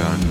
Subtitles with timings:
[0.00, 0.22] pean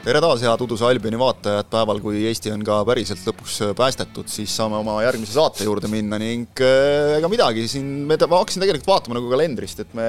[0.00, 4.52] tere taas, head Uduse Albioni vaatajad, päeval, kui Eesti on ka päriselt lõpuks päästetud, siis
[4.56, 8.88] saame oma järgmise saate juurde minna ning äh, ega midagi, siin me, ma hakkasin tegelikult
[8.88, 10.06] vaatama nagu kalendrist, et me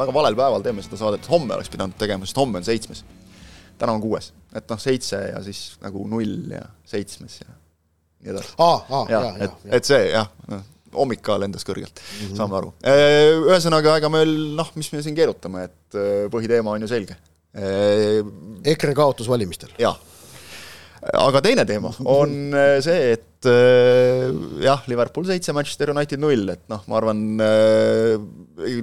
[0.00, 3.04] väga valel päeval teeme seda saadet, homme oleks pidanud tegema, sest homme on seitsmes.
[3.78, 8.56] täna on kuues, et noh, seitse ja siis nagu null ja seitsmes ja nii edasi.
[9.12, 10.64] ja, et, et see jah, noh,
[10.96, 12.40] hommik ka lendas kõrgelt mm, -hmm.
[12.40, 12.74] saame aru.
[12.82, 17.20] Äh, ühesõnaga, ega meil noh, mis me siin keerutame, et äh, põhiteema on ju selge
[17.54, 19.70] EKRE kaotus valimistel.
[19.78, 19.94] jah,
[21.12, 24.30] aga teine teema on äh, see, et äh,
[24.64, 28.14] jah, Liverpool seitse, Manchester United null, et noh, ma arvan, äh,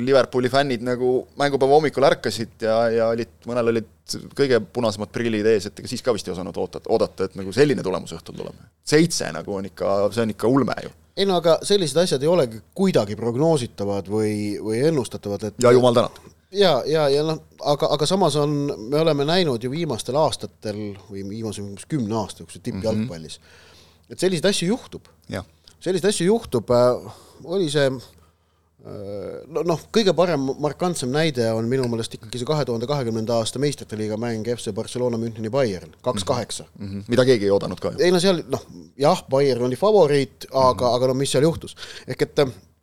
[0.02, 3.92] Liverpooli fännid nagu mängupäeva hommikul ärkasid ja, ja olid, mõnel olid
[4.38, 7.54] kõige punasemad prillid ees, et ega siis ka vist ei osanud oodata, oodata, et nagu
[7.56, 8.66] selline tulemus õhtul tuleb.
[8.86, 12.30] seitse nagu on ikka, see on ikka ulme ju ei no aga sellised asjad ei
[12.32, 17.42] olegi kuidagi prognoositavad või, või ennustatavad, et ja jumal tänatud ja, ja, ja noh,
[17.74, 18.56] aga, aga samas on,
[18.92, 24.16] me oleme näinud ju viimastel aastatel või viimase kümne aasta jooksul tippjalgpallis mm, -hmm.
[24.16, 25.12] et selliseid asju juhtub.
[25.80, 27.14] selliseid asju juhtub äh,,
[27.44, 28.02] oli see äh,
[29.48, 33.60] no noh, kõige parem markantsem näide on minu meelest ikkagi see kahe tuhande kahekümnenda aasta
[33.60, 36.66] meistrite liiga mäng FC Barcelona Müncheni Bayern, kaks kaheksa.
[36.80, 37.06] Mhm.
[37.08, 38.04] mida keegi ei oodanud ka ju.
[38.04, 40.96] ei no seal noh, jah, Bayern oli favoriit, aga mm, -hmm.
[40.96, 41.76] aga no mis seal juhtus,
[42.08, 42.36] ehk et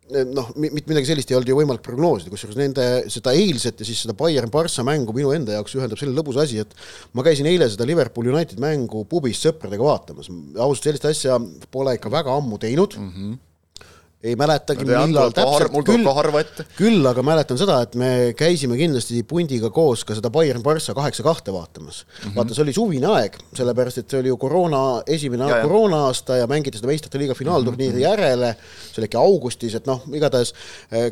[0.09, 4.03] noh, mitte midagi sellist ei olnud ju võimalik prognoosida, kusjuures nende seda eilset ja siis
[4.05, 6.73] seda Bayern-Barca mängu minu enda jaoks ühendab selline lõbus asi, et
[7.17, 11.37] ma käisin eile seda Liverpool United mängu pubis sõpradega vaatamas, ausalt sellist asja
[11.73, 13.13] pole ikka väga ammu teinud mm.
[13.13, 13.37] -hmm
[14.19, 16.07] ei mäletagi, millal täpselt, küll,
[16.75, 21.23] küll aga mäletan seda, et me käisime kindlasti pundiga koos ka seda Bayern Barca kaheksa
[21.23, 22.25] kahte vaatamas mm.
[22.25, 22.35] -hmm.
[22.35, 26.35] vaata, see oli suvine aeg, sellepärast et see oli ju koroona, esimene ja, koroona aasta
[26.41, 28.09] ja mängiti seda meistrite liiga finaalturniiri mm -hmm.
[28.09, 28.55] järele,
[28.91, 30.53] see oli äkki augustis, et noh, igatahes
[30.91, 31.07] äh,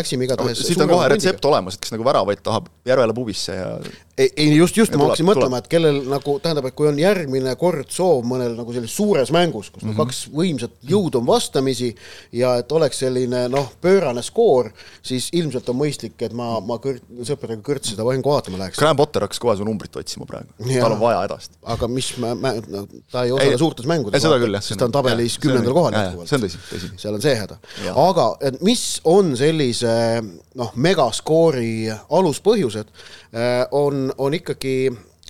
[0.00, 3.60] läksime igatahes no, siit on kohe retsept olemas, et kes nagu väravaid tahab Järvela pubisse
[3.60, 3.76] ja
[4.18, 7.54] ei, ei just, just, ma hakkasin mõtlema, et kellel nagu, tähendab, et kui on järgmine
[7.60, 10.00] kord soov mõnel nagu sellises suures mängus, kus mm -hmm.
[10.00, 11.92] kaks võimsat jõudu on vastamisi
[12.38, 14.70] ja et oleks selline noh, pöörane skoor,
[15.04, 18.78] siis ilmselt on mõistlik, et ma, ma kõrt, sõpradega kõrtsi seda mängu vaatama läheks.
[18.80, 21.52] Graham Potter hakkas kohe su numbrit otsima praegu, tal on vaja edasi.
[21.74, 25.76] aga mis mä, mä, no, ta ei osale suurtes mängudes, sest ta on tabelis kümnendal
[25.76, 26.30] kohal jätkuvalt.
[26.30, 26.92] see on tõsi, tõsi.
[27.04, 27.58] seal on see häda.
[28.08, 28.28] aga
[28.66, 29.94] mis on sellise
[30.58, 32.90] noh, megaskoori aluspõhjused,
[33.34, 34.78] äh, on, on ikkagi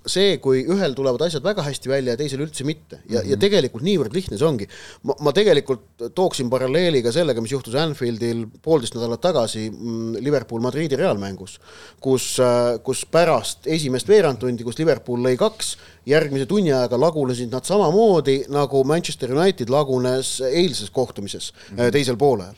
[0.07, 3.31] see, kui ühel tulevad asjad väga hästi välja ja teisel üldse mitte ja mm, -hmm.
[3.31, 3.41] ja mhm.
[3.41, 4.69] tegelikult niivõrd lihtne see ongi.
[5.03, 10.61] ma, ma tegelikult tooksin paralleeli ka sellega, mis juhtus Anfieldil poolteist nädalat tagasi mm, Liverpool
[10.61, 11.59] Madridi reaalmängus,
[12.01, 15.77] kus, äh, kus pärast esimest veerandtundi, kus Liverpool lõi kaks,
[16.07, 21.93] järgmise tunni ajaga lagunesid nad samamoodi, nagu Manchester United lagunes eilses kohtumises mm -hmm.
[21.93, 22.55] teisel poolel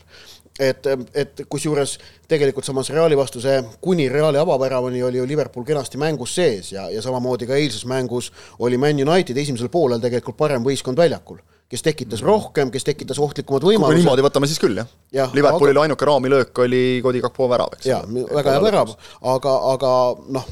[0.61, 1.97] et, et kusjuures
[2.29, 6.89] tegelikult samas Reali vastu see kuni Reali avaväravani oli ju Liverpool kenasti mängus sees ja,
[6.89, 11.41] ja samamoodi ka eilses mängus oli Man United esimesel poolel tegelikult parem võistkond väljakul
[11.71, 13.95] kes tekitas rohkem, kes tekitas ohtlikumad võimalused.
[13.95, 15.29] kui niimoodi võtame, siis küll jah ja,.
[15.33, 15.87] Liverpoolil aga...
[15.87, 17.87] ainuke raamilöök oli Cody Gakpo värav, eks.
[17.87, 18.91] jaa, väga hea värav,
[19.33, 19.91] aga, aga
[20.35, 20.49] noh,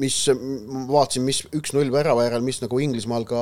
[0.00, 3.40] mis, ma vaatasin, mis üks-null värava järel, mis nagu Inglismaal ka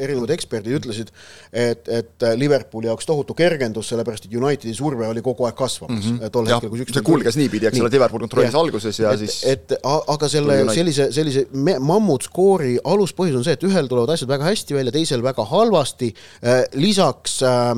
[0.00, 1.12] erinevad eksperdid ütlesid,
[1.52, 6.18] et, et Liverpooli jaoks tohutu kergendus, sellepärast et Unitedi surve oli kogu aeg kasvamas mm.
[6.18, 6.32] -hmm.
[6.34, 8.60] tol hetkel, kus üks see kulges niipidi, eks ole, Liverpool kontrollis ja.
[8.60, 13.90] alguses ja et, siis et aga selle, sellise, sellise mammutskoori aluspõhjus on see, et ühel
[13.90, 17.72] tulevad asjad väga hästi välja, teisel väga halvasti, äh, lisaks äh,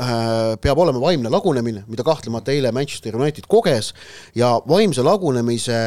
[0.00, 3.92] äh, peab olema vaimne lagunemine, mida kahtlemata eile Manchester United koges
[4.34, 5.80] ja vaimse lagunemise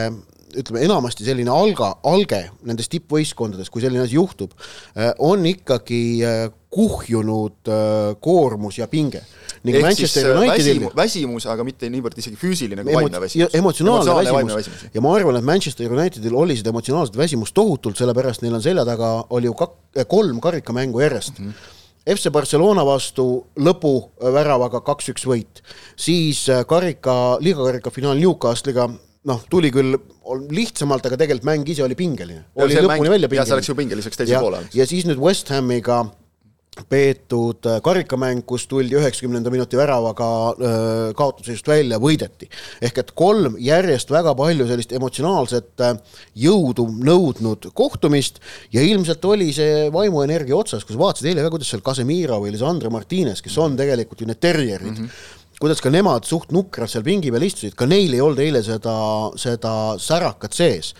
[0.59, 4.53] ütleme enamasti selline alga, alge nendes tippvõistkondades, kui selline asi juhtub,
[4.97, 9.21] äh, on ikkagi äh, kuhjunud äh, koormus ja pinge.
[9.63, 13.53] ning Ehk Manchester Unitedil väsimus, aga mitte niivõrd isegi füüsiline kui vaimne väsimus.
[13.55, 14.57] emotsionaalne, väsimus.
[14.57, 18.65] väsimus ja ma arvan, et Manchester Unitedil oli seda emotsionaalset väsimust tohutult, sellepärast neil on
[18.65, 21.47] selja taga, oli ju kak-, kolm karikamängu järjest mm.
[21.49, 25.61] -hmm FC Barcelona vastu lõpuväravaga kaks-üks võit,
[25.95, 28.89] siis karika, liigakarika finaal Newcastle'iga
[29.29, 29.95] noh, tuli küll
[30.53, 32.45] lihtsamalt, aga tegelikult mäng ise oli pingeline.
[32.55, 33.39] oli lõpuni välja pingeline.
[33.39, 34.65] ja see läks ju pingeliseks teise poole.
[34.75, 36.03] ja siis nüüd West Hamiga
[36.89, 42.49] peetud äh, karikamäng, kus tuldi üheksakümnenda minuti väravaga äh, kaotusseisust välja, võideti.
[42.81, 45.93] ehk et kolm järjest väga palju sellist emotsionaalset äh,
[46.45, 48.41] jõudu nõudnud kohtumist
[48.73, 52.55] ja ilmselt oli see vaimuenergia otsas, kui sa vaatasid eile ka, kuidas seal Casemiro või
[52.55, 56.91] Lisandro Martinez, kes on tegelikult ju need terjerid mm, -hmm kuidas ka nemad suht nukrad
[56.91, 58.93] seal pingi peal istusid, ka neil ei olnud eile seda,
[59.39, 59.71] seda
[60.01, 60.91] särakat sees.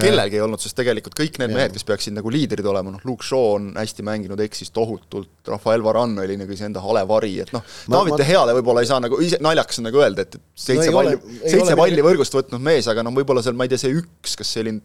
[0.00, 1.56] kellelgi ei olnud, sest tegelikult kõik need ja.
[1.56, 5.82] mehed, kes peaksid nagu liidrid olema, noh, Luke Shaw on hästi mänginud, eksis tohutult, Rafael
[5.84, 9.18] Varane oli nagu iseenda hale vari, et noh, David De Heale võib-olla ei saa nagu,
[9.24, 12.88] ise naljakas on nagu öelda, et, et seitse no, palli, seitse palli võrgust võtnud mees,
[12.92, 14.76] aga noh, võib-olla seal, ma ei tea, see üks, kas see oli,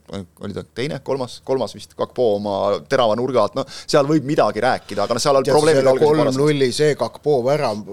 [0.48, 2.56] oli ta teine, kolmas, kolmas vist, Kakpo oma
[2.92, 6.72] terava nurga alt, noh, seal võib midagi rääkida, aga noh, seal olid probleemid alguses kolm-nulli,
[6.76, 7.86] see Kakpo värav,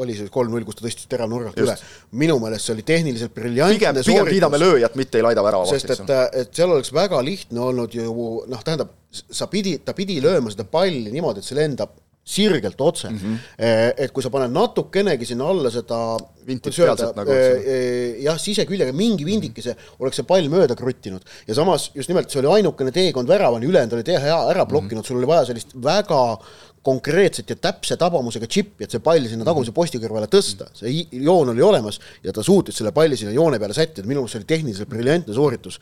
[0.00, 1.76] oli see kolm-null, kus ta tõstis terava nurgalt üle,
[2.20, 5.72] minu meelest see oli tehniliselt briljantne pigem, kiidame lööjat, mitte ei laida väravaks.
[5.76, 8.12] sest et, et seal oleks väga lihtne olnud ju
[8.50, 11.96] noh, tähendab, sa pidi, ta pidi lööma seda palli niimoodi, et see lendab
[12.30, 13.18] sirgelt otse mm.
[13.18, 13.36] -hmm.
[13.96, 16.18] et kui sa paned natukenegi sinna alla seda
[17.16, 17.36] nagu,
[18.22, 21.24] jah, siseküljega mingi vindikese, oleks see pall mööda kruttinud.
[21.48, 25.02] ja samas just nimelt see oli ainukene teekond väravani, ülejäänud olid hea ära blokkinud mm,
[25.02, 25.08] -hmm.
[25.08, 26.20] sul oli vaja sellist väga
[26.82, 31.52] konkreetset ja täpse tabamusega džippi, et see pall sinna taguse posti kõrvale tõsta, see joon
[31.52, 34.48] oli olemas ja ta suutis selle palli sinna joone peale sättida, minu meelest see oli
[34.48, 35.76] tehniliselt briljantne sooritus.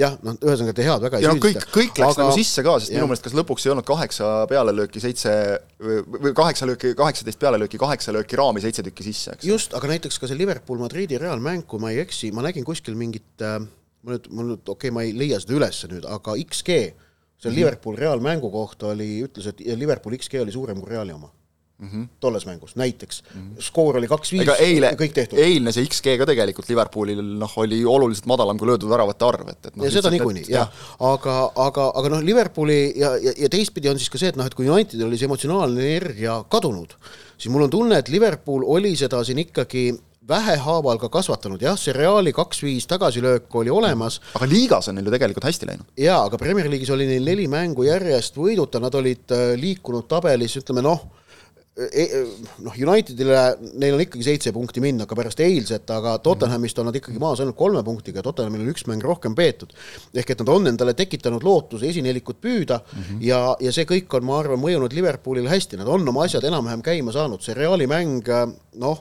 [0.00, 1.66] jah, noh, ühesõnaga te head väga ei süüdista.
[1.66, 2.24] kõik, kõik läks aga...
[2.24, 2.98] nagu sisse ka, sest ja.
[2.98, 5.34] minu meelest kas lõpuks ei olnud kaheksa pealelööki, seitse
[5.78, 9.46] või kaheksa lööki, kaheksateist pealelööki, kaheksa lööki raami, seitse tükki sisse, eks.
[9.46, 13.46] just, aga näiteks ka see Liverpool-Madridi reaalmäng, kui ma ei eksi, ma nägin kuskil mingit
[13.46, 13.60] äh,
[14.02, 16.80] ma nüüd, mul nüüd, okei okay,, ma ei leia seda üles nüüd, aga XG
[17.48, 17.58] mm -hmm.
[17.58, 21.30] Liverpool Real mängu kohta oli, ütles, et Liverpool XG oli suurem kui Reali oma
[21.80, 21.88] mm.
[21.88, 22.08] -hmm.
[22.20, 23.40] tolles mängus, näiteks mm.
[23.40, 23.62] -hmm.
[23.62, 24.48] skoor oli kaks-viis,
[25.00, 25.38] kõik tehtud.
[25.38, 29.66] eilne see XG ka tegelikult Liverpoolil noh, oli oluliselt madalam kui löödud väravate arv, et,
[29.66, 30.68] et noh, ja seda niikuinii, jah.
[31.00, 34.46] aga, aga, aga noh, Liverpooli ja, ja, ja teistpidi on siis ka see, et noh,
[34.46, 36.94] et kui Unitedil oli see emotsionaalne energia kadunud,
[37.38, 39.90] siis mul on tunne, et Liverpool oli seda siin ikkagi
[40.28, 44.20] vähehaaval ka kasvatanud, jah, see Reali kaks-viis tagasilöök oli olemas.
[44.36, 45.86] aga liigas on neil ju tegelikult hästi läinud.
[45.96, 50.58] jaa, aga Premier League'is oli neil neli mängu järjest võiduta, nad olid äh, liikunud tabelis,
[50.60, 51.06] ütleme noh,
[51.72, 52.20] e, e,
[52.66, 53.44] noh, Unitedile,
[53.80, 57.40] neil on ikkagi seitse punkti minna ka pärast eilset, aga Tottenhamist on nad ikkagi maas
[57.40, 59.72] ainult kolme punktiga, Tottenhamil on üks mäng rohkem peetud.
[60.12, 63.24] ehk et nad on endale tekitanud lootuse esinelikut püüda mm -hmm.
[63.24, 66.82] ja, ja see kõik on, ma arvan, mõjunud Liverpoolile hästi, nad on oma asjad enam-vähem
[66.82, 68.28] käima saanud, see Reali mäng
[68.74, 69.00] noh,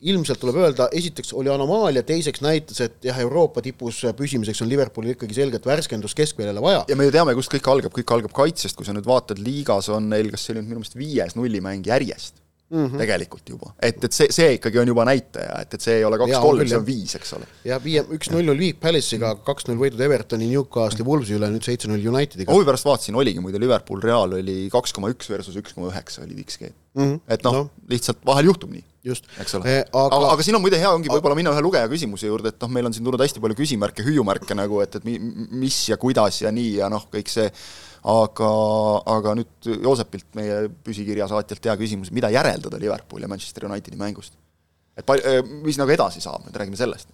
[0.00, 5.14] ilmselt tuleb öelda, esiteks oli anomaalia, teiseks näitas, et jah, Euroopa tipus püsimiseks on Liverpoolil
[5.14, 6.84] ikkagi selgelt värskendust keskväljale vaja.
[6.88, 9.88] ja me ju teame, kust kõik algab, kõik algab kaitsest, kui sa nüüd vaatad, liigas
[9.92, 12.98] on neil, kas see oli nüüd minu meelest viies nullimäng järjest mm -hmm.
[12.98, 16.18] tegelikult juba, et, et see, see ikkagi on juba näitaja, et, et see ei ole
[16.18, 17.46] kaks-kolm, see on viis, eks ole.
[17.64, 22.52] ja viie, üks-null-null viik Palace'iga, kaks-null võidud Evertoni, Newcastle'i, Wolvesi üle, nüüd seitse-null Unitediga.
[22.52, 26.26] huvi pärast vaatasin, oligi muide, Liverpool Real oli kaks koma üks versus üks koma üheksa
[26.26, 27.02] oli XG mm.
[27.02, 27.20] -hmm.
[27.28, 29.28] et noh no., lihtsalt vahel juhtub nii just.
[29.42, 29.82] eks ole eh,.
[29.86, 30.06] Aga...
[30.18, 32.72] aga, aga siin on muide hea ongi võib-olla minna ühe lugeja küsimuse juurde, et noh,
[32.76, 35.16] meil on siin tulnud hästi palju küsimärke, hüüumärke nagu, et, et mi,
[35.62, 37.46] mis ja kuidas ja nii ja noh, kõik see
[38.06, 38.50] aga,
[39.16, 44.36] aga nüüd Joosepilt, meie püsikirjasaatjalt hea küsimus, mida järeldada Liverpooli ja Manchester Unitedi mängust?
[44.96, 47.10] et pal-, eh, mis nagu edasi saab, nüüd räägime sellest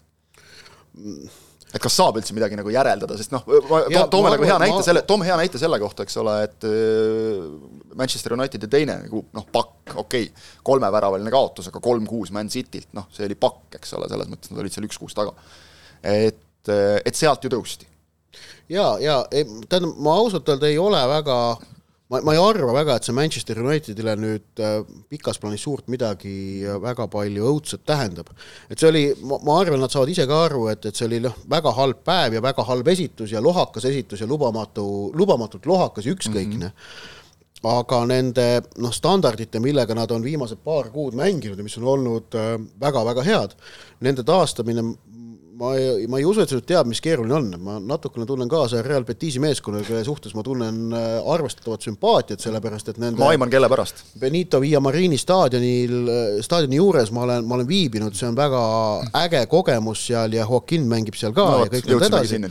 [1.72, 4.84] et kas saab üldse midagi nagu järeldada, sest noh, to, toome nagu hea näite ma...
[4.84, 7.46] selle, toome hea näite selle kohta, eks ole, et eh,
[7.98, 13.08] Manchester Unitedi teine nagu noh, pakk, okei okay,, kolmeväravaline kaotus, aga kolm-kuus Man Citylt, noh,
[13.14, 15.32] see oli pakk, eks ole, selles mõttes nad olid seal üks-kuus taga.
[16.02, 17.88] et, eh, et sealt ju tõusti
[18.72, 21.38] ja, ja tähendab, ma ausalt öelda ei ole väga,
[22.12, 24.80] ma, ma ei arva väga, et see Manchester Unitedile nüüd äh,
[25.10, 26.34] pikas plaanis suurt midagi
[26.66, 28.30] äh, väga palju õudset tähendab.
[28.68, 31.38] et see oli, ma arvan, nad saavad ise ka aru, et, et see oli noh,
[31.50, 34.86] väga halb päev ja väga halb esitus ja lohakas esitus ja lubamatu,
[35.16, 36.78] lubamatult lohakas ja ükskõikne mm.
[36.78, 37.18] -hmm
[37.62, 38.44] aga nende
[38.82, 42.34] noh, standardite, millega nad on viimased paar kuud mänginud ja mis on olnud
[42.82, 43.54] väga-väga äh, head,
[44.02, 44.82] nende taastamine
[45.62, 48.50] ma ei, ma ei usu, et see nüüd teab, mis keeruline on, ma natukene tunnen
[48.50, 53.30] kaasa Real Betisi meeskonnale, kelle suhtes ma tunnen äh, arvestatavat sümpaatiat, sellepärast et nende ma
[53.32, 54.02] aiman, kelle pärast?
[54.20, 58.64] Benito Villamarini staadionil, äh, staadioni juures ma olen, ma olen viibinud, see on väga
[59.22, 62.42] äge kogemus seal ja Joaquin mängib seal ka no, ja kõik need edasi.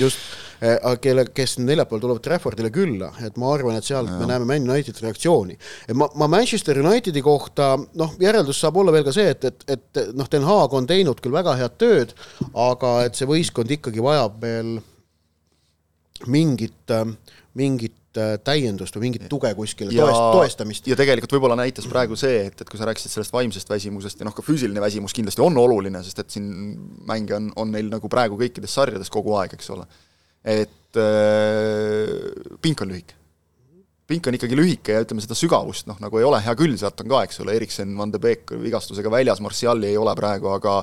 [0.00, 4.18] just Eh, kelle, kes neljapäeval tulevad Traffordile külla, et ma arvan, et sealt ja.
[4.20, 5.56] me näeme Man Unitedi reaktsiooni.
[5.88, 9.66] et ma, ma Manchester Unitedi kohta noh, järeldus saab olla veel ka see, et, et,
[9.74, 12.14] et noh, Den Haag on teinud küll väga head tööd,
[12.54, 14.78] aga et see võistkond ikkagi vajab veel
[16.30, 16.94] mingit,
[17.58, 18.00] mingit
[18.46, 20.86] täiendust või mingit tuge kuskil, toest, toestamist.
[20.86, 24.28] ja tegelikult võib-olla näitas praegu see, et, et kui sa rääkisid sellest vaimsest väsimusest ja
[24.28, 26.46] noh, ka füüsiline väsimus kindlasti on oluline, sest et siin
[27.10, 29.88] mänge on, on neil nagu praegu kõikides sarjades kogu aeg, eks ole
[30.44, 33.16] et äh, pink on lühike.
[34.06, 37.00] pink on ikkagi lühike ja ütleme, seda sügavust noh, nagu ei ole, hea küll, sealt
[37.00, 40.74] on ka, eks ole, Eriksen, Van de Beek vigastusega väljas, Martiali ei ole praegu, aga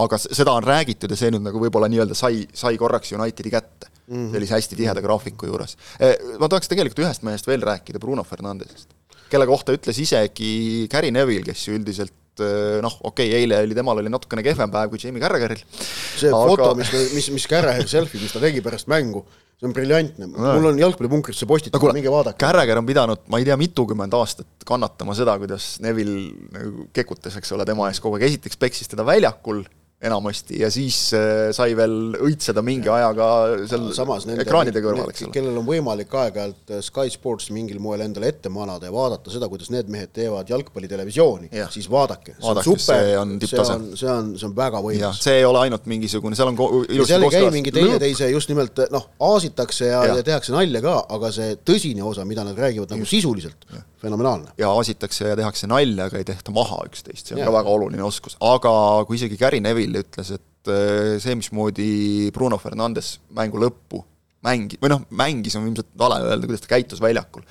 [0.00, 3.92] aga seda on räägitud ja see nüüd nagu võib-olla nii-öelda sai, sai korraks Unitedi kätte
[4.06, 4.32] mm -hmm.
[4.32, 5.76] sellise hästi tiheda graafiku juures.
[6.00, 8.88] E, ma tahaks tegelikult ühest mehest veel rääkida, Bruno Fernandesest,
[9.28, 13.76] kelle kohta ütles isegi Gary Neville, kes ju üldiselt et noh, okei okay,, eile oli
[13.76, 15.60] temal oli natukene kehvem päev kui Jamie Carragheril.
[15.76, 16.42] see aga...
[16.48, 19.24] foto, mis, mis, mis Carragher selfie, mis ta tegi pärast mängu,
[19.58, 22.40] see on briljantne mul on jalgpallipunkris see postitus no,, minge vaadake.
[22.40, 27.52] Carragher on pidanud, ma ei tea, mitukümmend aastat kannatama seda, kuidas Neville nagu kekutas, eks
[27.56, 29.64] ole, tema ees kogu aeg, esiteks peksis teda väljakul
[30.02, 30.58] enamasti.
[30.62, 33.28] Ja siis äh, sai veel õitseda mingi ajaga
[33.70, 35.34] seal Samas nende, ekraanide kõrval, eks ole.
[35.36, 39.48] kellel on võimalik aeg-ajalt äh, Sky Sports mingil moel endale ette manada ja vaadata seda,
[39.52, 44.48] kuidas need mehed teevad jalgpallitelevisiooni, siis vaadake, see on super, see on, see on, see
[44.48, 45.22] on, väga võimas.
[45.22, 48.84] see ei ole ainult mingisugune, seal on ilusti seal ei käi mingi teineteise just nimelt
[48.94, 52.96] noh, aasitakse ja, ja., ja tehakse nalja ka, aga see tõsine osa, mida nad räägivad
[52.96, 53.68] nagu sisuliselt,
[54.02, 54.54] fenomenaalne.
[54.58, 57.48] ja aasitakse ja tehakse nalja, aga ei tehta maha üksteist, see on ja.
[57.48, 58.72] ka väga oluline oskus, aga
[59.08, 61.92] kui isegi Gary Neville ütles, et äh, see, mismoodi
[62.34, 64.02] Bruno Fernandes mängu lõppu
[64.46, 67.44] mängi-, või noh, mängis on ilmselt vale öelda, kuidas ta käitus väljakul,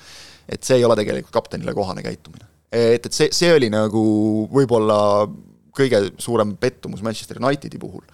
[0.48, 2.48] et see ei ole tegelikult kaptenile kohane käitumine.
[2.72, 4.02] et, et see, see oli nagu
[4.52, 5.00] võib-olla
[5.72, 8.04] kõige suurem pettumus Manchester Unitedi puhul.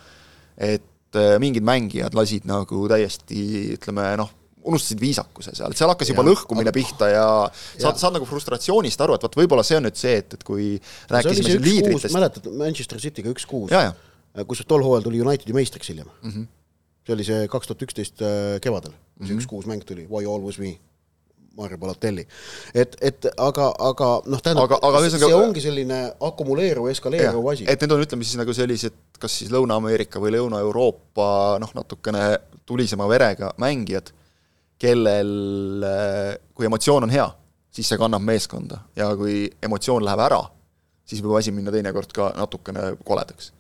[0.57, 4.31] et äh, mingid mängijad lasid nagu täiesti ütleme noh,
[4.69, 9.17] unustasid viisakuse seal, seal hakkas juba ja, lõhkumine pihta ja saad, saad nagu frustratsioonist aru,
[9.19, 10.75] et vot võib-olla see on nüüd see, et, et kui
[11.13, 13.73] rääkisime siin liidritest mäletad, Manchester City'ga üks-kuus?
[13.73, 16.31] Äh, kusjuures tol hooajal tuli Unitedi meistriks hiljem mm.
[16.31, 16.51] -hmm.
[17.07, 19.41] see oli see kaks tuhat üksteist äh, kevadel, see mm -hmm.
[19.41, 20.77] üks-kuus mäng tuli, Why always me,
[21.59, 22.27] Mario Balotelli.
[22.75, 24.71] et, et aga, aga noh, tähendab,
[25.11, 25.41] see aga...
[25.43, 27.67] ongi selline akumuleeruv, eskaleeruv asi.
[27.67, 33.09] et need on, ütleme siis nagu sellised, kas siis Lõuna-Ameerika või Lõuna-Euroopa noh, natukene tulisema
[33.11, 34.13] verega mängijad,
[34.79, 37.27] kellel, äh, kui emotsioon on hea,
[37.75, 38.83] siis see kannab meeskonda.
[38.97, 40.41] Ja kui emotsioon läheb ära,
[41.09, 43.53] siis võib asi minna teinekord ka natukene koledaks.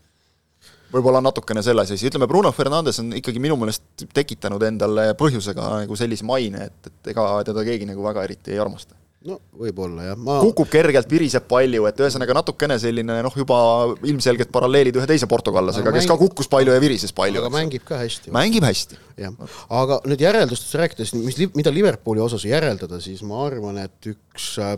[0.89, 5.99] Võib-olla natukene selles asi, ütleme Bruno Fernandes on ikkagi minu meelest tekitanud endale põhjusega nagu
[6.01, 8.97] sellise maine, et, et ega teda keegi nagu väga eriti ei armasta.
[9.27, 13.59] No võib-olla jah, ma kukub kergelt, viriseb palju, et ühesõnaga natukene selline noh, juba
[14.07, 17.43] ilmselgelt paralleelid ühe teise portugallasega, kes mängib, ka kukkus palju ja virises palju.
[17.43, 18.31] aga mängib ka hästi.
[18.35, 19.01] mängib hästi.
[19.25, 19.35] jah,
[19.81, 24.77] aga nüüd järeldustest rääkides, mis, mida Liverpooli osas järeldada, siis ma arvan, et üks äh,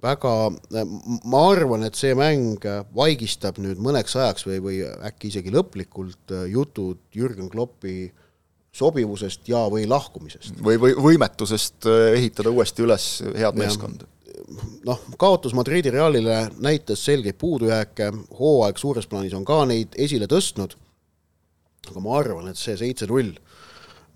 [0.00, 0.34] väga,
[1.28, 2.64] ma arvan, et see mäng
[2.96, 8.08] vaigistab nüüd mõneks ajaks või, või äkki isegi lõplikult jutud Jürgen Kloppi
[8.72, 10.60] sobivusest ja, või lahkumisest.
[10.62, 14.06] või, või võimetusest äh, ehitada uuesti üles head meeskonda.
[14.86, 20.76] noh, kaotus Madridi Realile näitas selgeid puudujääke, hooaeg suures plaanis on ka neid esile tõstnud,
[21.90, 23.34] aga ma arvan, et see seitse-null,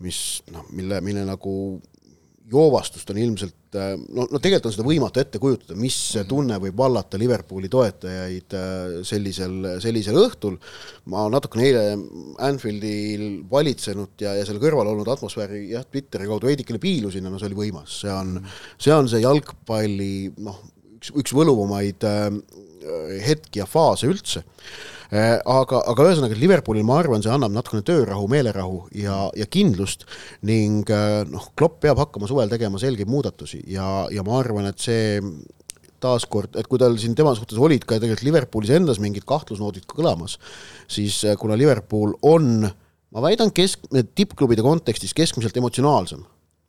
[0.05, 0.21] mis
[0.55, 1.55] noh, mille, mille nagu
[2.51, 6.29] joovastust on ilmselt no, no tegelikult on seda võimatu ette kujutada, mis mhm.
[6.31, 10.59] tunne võib vallata Liverpooli toetajaid äh, sellisel, sellisel õhtul.
[11.13, 11.85] ma natukene eile
[12.47, 17.41] Anfieldil valitsenud ja, ja selle kõrval olnud atmosfääri jah, Twitteri kaudu veidikene piilusin ja no
[17.41, 18.59] see oli võimas, see on, mhm.
[18.79, 20.15] see on see jalgpalli
[20.45, 20.61] noh,
[20.99, 22.29] üks, üks võluvamaid äh,
[23.25, 24.45] hetki ja faase üldse
[25.04, 30.07] Äh, aga, aga ühesõnaga Liverpoolil ma arvan, see annab natukene töörahu, meelerahu ja, ja kindlust
[30.47, 34.83] ning äh, noh, Klopp peab hakkama suvel tegema selgeid muudatusi ja, ja ma arvan, et
[34.83, 35.21] see
[36.05, 40.39] taaskord, et kui tal siin tema suhtes olid ka tegelikult Liverpoolis endas mingid kahtlusnoodid kõlamas,
[40.91, 42.67] siis äh, kuna Liverpool on
[43.15, 43.87] ma väidan kesk,
[44.19, 46.25] tippklubide kontekstis keskmiselt emotsionaalsem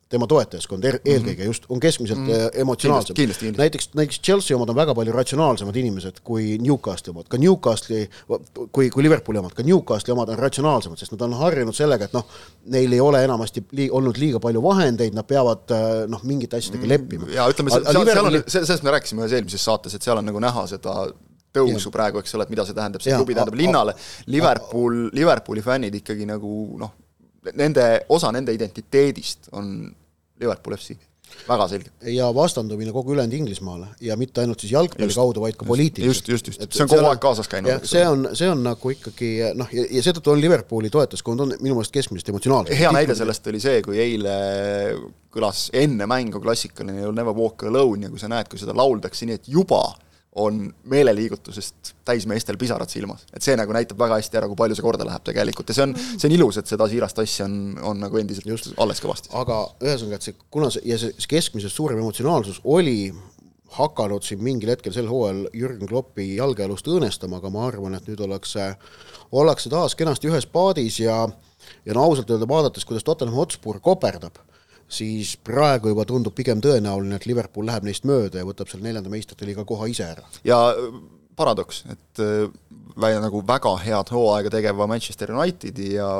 [0.08, 1.10] tema toetajaskond er, mhm.
[1.12, 1.50] eelkõige mm -hmm.
[1.50, 2.60] just, on keskmiselt mm -hmm.
[2.60, 3.16] emotsionaalsem.
[3.56, 8.08] näiteks, näiteks Chelsea omad on väga palju ratsionaalsemad inimesed kui Newcastli omad, ka Newcastli,
[8.72, 12.12] kui, kui Liverpooli omad, ka Newcastli omad on ratsionaalsemad, sest nad on harjunud sellega, et
[12.12, 12.26] noh,
[12.64, 16.84] neil ei ole enamasti lii, olnud liiga palju vahendeid, nad peavad äh, noh, mingite asjadega
[16.84, 16.90] mhm.
[16.90, 17.30] leppima.
[17.34, 20.24] ja ütleme, seal, seal, seal on, sellest me rääkisime ühes eelmises saates, et seal on
[20.24, 21.08] nagu näha seda
[21.56, 21.92] tõusu ja.
[21.92, 23.96] praegu, eks ole, et mida see tähendab, see klubi tähendab linnale,
[24.26, 26.94] Liverpool, Liverpooli fännid ikkagi nagu noh,
[27.54, 29.94] nende, osa nende identiteedist on
[30.40, 30.96] Liverpool FC
[31.48, 31.92] väga selgelt.
[32.10, 36.28] ja vastandumine kogu ülejäänud Inglismaale ja mitte ainult siis jalgpalli just, kaudu, vaid ka poliitiliselt.
[36.28, 37.84] just, just, just, see on kogu aeg kaasas käinud.
[37.86, 41.76] see on, see on nagu ikkagi noh, ja, ja seetõttu on Liverpooli toetajaskond on minu
[41.76, 42.78] meelest keskmisest emotsionaalsem.
[42.78, 44.36] hea näide sellest oli see, kui eile
[45.34, 49.28] kõlas enne mängu klassikaline You never walk alone ja kui sa näed, kui seda lauldakse
[49.28, 49.82] nii, et juba
[50.36, 53.24] on meeleliigutusest täis meestel pisarad silmas.
[53.32, 55.86] et see nagu näitab väga hästi ära, kui palju see korda läheb tegelikult ja see
[55.86, 57.56] on, see on ilus, et seda siirast asja on,
[57.92, 59.32] on nagu endiselt just alles kõvasti.
[59.36, 63.14] aga ühesõnaga, et see, kuna see, ja see, see keskmisest suurem emotsionaalsus oli
[63.76, 68.20] hakanud siin mingil hetkel sel hooajal Jürgen Kloppi jalgealust õõnestama, aga ma arvan, et nüüd
[68.24, 68.70] ollakse,
[69.32, 71.24] ollakse taas kenasti ühes paadis ja
[71.86, 74.38] ja no ausalt öelda, vaadates, kuidas Tottenham Hotspur koperdab
[74.88, 79.10] siis praegu juba tundub pigem tõenäoline, et Liverpool läheb neist mööda ja võtab seal neljanda
[79.12, 80.24] meistrite liiga koha ise ära.
[80.46, 81.00] ja äh,
[81.36, 82.46] paradoks, et äh,
[83.22, 86.10] nagu väga head hooaega tegeva Manchester Unitedi ja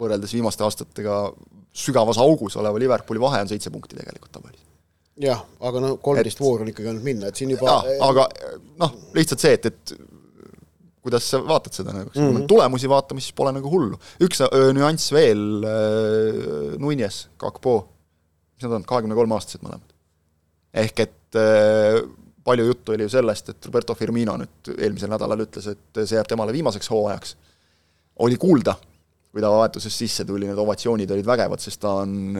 [0.00, 1.22] võrreldes viimaste aastatega
[1.76, 4.64] sügavas augus oleva Liverpooli vahe on seitse punkti tegelikult tabelis
[5.20, 8.26] jah, aga no kolmteist vooru on ikkagi ainult minna, et siin juba jaa, aga
[8.80, 9.94] noh, lihtsalt see, et, et
[11.04, 12.46] kuidas sa vaatad seda nagu, kui mm -hmm.
[12.48, 13.98] tulemusi vaatame, siis pole nagu hullu.
[14.20, 17.88] üks öö, nüanss veel äh,, Nunes, Kakpo,
[18.56, 19.94] mis nad on, kahekümne kolme aastased mõlemad.
[20.74, 22.02] ehk et äh,
[22.44, 26.28] palju juttu oli ju sellest, et Roberto Firmino nüüd eelmisel nädalal ütles, et see jääb
[26.28, 27.36] temale viimaseks hooajaks.
[28.18, 28.74] oli kuulda,
[29.32, 32.32] kui ta vahetusest sisse tuli, need ovatsioonid olid vägevad, sest ta on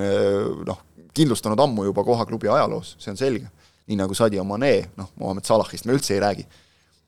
[0.67, 0.81] noh,
[1.15, 3.51] kindlustanud ammu juba koha klubi ajaloos, see on selge.
[3.91, 6.45] nii nagu Sadio Mane, noh, Mohamed Salahist me üldse ei räägi.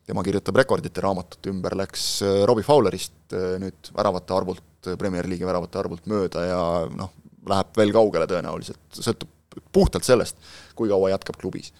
[0.07, 2.07] Tema kirjutab rekordite raamatut, ümber läks
[2.49, 6.59] Robbie Fowlerist nüüd väravate arvult, Premier League'i väravate arvult mööda ja
[6.91, 7.13] noh,
[7.47, 9.31] läheb veel kaugele tõenäoliselt, sõltub
[9.71, 10.35] puhtalt sellest,
[10.75, 11.71] kui kaua jätkab klubis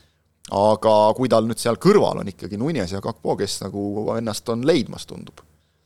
[0.51, 3.83] aga kui tal nüüd seal kõrval on ikkagi Nunes ja Kakpo, kes nagu
[4.17, 5.43] ennast on leidmas, tundub.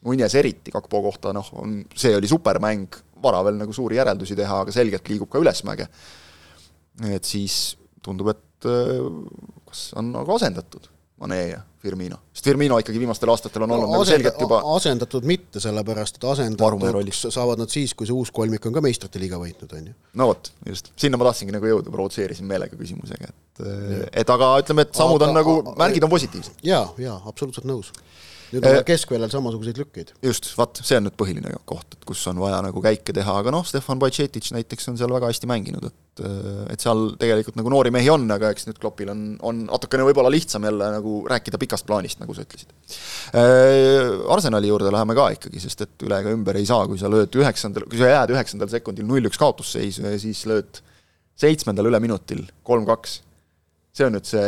[0.07, 4.63] Nunes eriti Kakpo kohta, noh, on, see oli supermäng, vara veel nagu suuri järeldusi teha,
[4.63, 5.87] aga selgelt liigub ka ülesmäge.
[7.13, 9.03] et siis tundub, et äh,
[9.67, 10.89] kas on nagu asendatud
[11.21, 15.27] Mane ja Firmino, sest Firmino ikkagi viimastel aastatel on olnud no, nagu selgelt juba asendatud
[15.27, 19.39] mitte, sellepärast et asendatud saavad nad siis, kui see uus kolmik on ka meistrite liiga
[19.41, 19.97] võitnud, on ju.
[20.19, 23.65] no vot, just, sinna ma tahtsingi nagu jõuda, provotseerisin meelega küsimusega, et
[24.21, 26.59] et aga ütleme, et sammud aga, on nagu, märgid on positiivsed.
[26.67, 27.93] jaa, jaa, absoluutselt nõus
[28.53, 30.13] nüüd on äh, keskväljal samasuguseid lükkeid.
[30.23, 33.53] just, vaat, see on nüüd põhiline koht, et kus on vaja nagu käike teha, aga
[33.53, 37.91] noh, Stefan Bajcetic näiteks on seal väga hästi mänginud, et et seal tegelikult nagu noori
[37.93, 41.85] mehi on, aga eks nüüd Kloppil on, on natukene võib-olla lihtsam jälle nagu rääkida pikast
[41.85, 42.71] plaanist, nagu sa ütlesid
[43.37, 44.15] äh,.
[44.33, 47.37] Arsenali juurde läheme ka ikkagi, sest et üle ega ümber ei saa, kui sa lööd
[47.37, 50.81] üheksandal, kui sa jääd üheksandal sekundil null-üks kaotusseisu ja siis lööd
[51.37, 53.19] seitsmendal üleminutil kolm-kaks
[53.97, 54.47] see on nüüd see,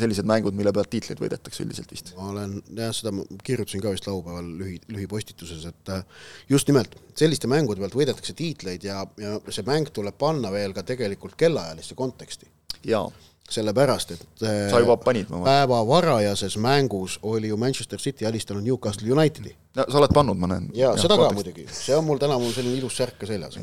[0.00, 2.12] sellised mängud, mille pealt tiitleid võidetakse üldiselt vist?
[2.18, 6.06] ma olen jah, seda ma kirjutasin ka vist laupäeval lühi, lühipostituses, et äh,
[6.50, 10.86] just nimelt, selliste mängude pealt võidetakse tiitleid ja, ja see mäng tuleb panna veel ka
[10.86, 12.50] tegelikult kellaajalisse konteksti.
[12.88, 13.06] jaa
[13.52, 18.64] sellepärast, et äh, sa juba panid ma päeva varajases mängus oli ju Manchester City alistanud
[18.64, 19.52] Newcastle Unitedi.
[19.76, 20.70] no sa oled pannud, ma näen.
[20.76, 23.58] jaa, seda ka muidugi, see on mul täna, mul selline ilus särk ka seljas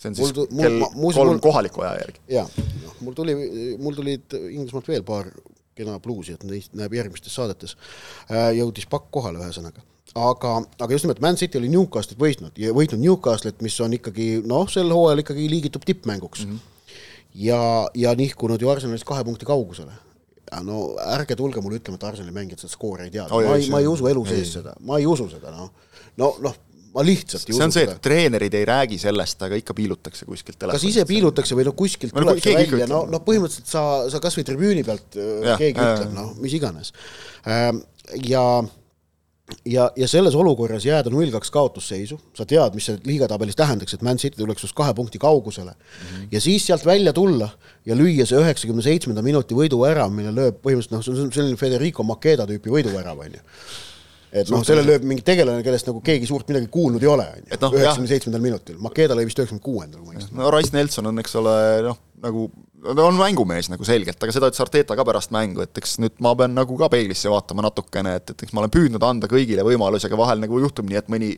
[0.00, 2.22] see on siis mul, kell mul, kolm mul, kohaliku aja järgi.
[2.32, 2.46] jaa,
[3.04, 3.36] mul tuli,
[3.82, 5.30] mul tulid Inglismaalt veel paar
[5.78, 7.76] kena bluusi, et neist näeb järgmistes saadetes
[8.30, 9.84] äh,, jõudis pakk kohale, ühesõnaga.
[10.18, 14.32] aga, aga just nimelt Man City oli Newcastle'it võitnud ja võitnud Newcastle'it, mis on ikkagi
[14.48, 16.52] noh, sel hooajal ikkagi liigitub tippmänguks mm.
[16.52, 16.94] -hmm.
[17.46, 17.62] ja,
[17.94, 19.92] ja nihkunud ju Arsenalist kahe punkti kaugusele
[20.66, 20.80] no
[21.14, 23.80] ärge tulge mulle ütlema, et Arsenali mängijad seda skoori ei tea oh,, ma ei, ma
[23.82, 25.70] ei usu elu sees seda, ma ei usu seda, noh.
[26.18, 26.56] no, noh,
[26.94, 27.60] ma lihtsalt ei usu seda.
[27.60, 30.82] see on see, et treenerid ei räägi sellest, aga ikka piilutakse kuskilt telefonist.
[30.82, 34.22] kas ise piilutakse või noh, kuskilt no, tuleb see välja, no, no põhimõtteliselt sa, sa
[34.22, 36.92] kas või tribüüni pealt äh, ja, keegi äh, ütleb, noh, mis iganes.
[37.46, 37.82] Ähm,
[38.26, 38.44] ja
[39.66, 44.18] ja, ja selles olukorras jääda null-kaks kaotusseisu, sa tead, mis see liigatabelis tähendaks, et Man
[44.20, 46.06] City tuleks sinust kahe punkti kaugusele mm.
[46.06, 46.28] -hmm.
[46.32, 47.48] ja siis sealt välja tulla
[47.86, 52.02] ja lüüa see üheksakümne seitsmenda minuti võiduvärav, mille lööb põhimõtteliselt noh, see on selline Federico
[52.02, 53.42] Makeda tüüpi võiduvärav, on ju
[54.32, 57.44] et noh, selle lööb mingi tegelane, kellest nagu keegi suurt midagi kuulnud ei ole, on
[57.44, 60.32] ju, noh, üheksakümne seitsmendal minutil, Makeda lõi vist üheksakümne kuuendal, kui ma eksi.
[60.38, 61.54] no Rice Nelson on, eks ole,
[61.88, 65.80] noh, nagu ta on mängumees nagu selgelt, aga seda ütles Arteta ka pärast mängu, et
[65.80, 69.04] eks nüüd ma pean nagu ka peeglisse vaatama natukene, et, et eks ma olen püüdnud
[69.06, 71.34] anda kõigile võimalusi, aga vahel nagu juhtub nii, et mõni